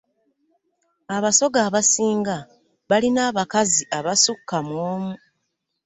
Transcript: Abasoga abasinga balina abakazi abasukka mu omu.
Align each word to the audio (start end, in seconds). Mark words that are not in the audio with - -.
Abasoga 1.15 1.59
abasinga 1.67 2.35
balina 2.89 3.21
abakazi 3.29 3.83
abasukka 3.97 4.57
mu 4.67 4.75
omu. 4.93 5.13